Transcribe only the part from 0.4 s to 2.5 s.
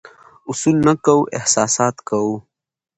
اصول نه کوو، احساسات کوو.